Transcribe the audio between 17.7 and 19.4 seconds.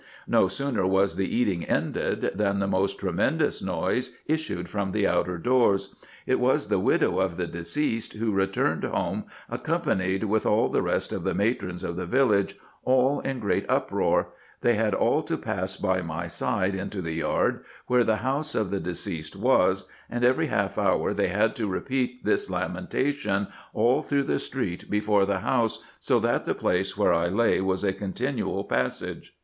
where the house of the deceased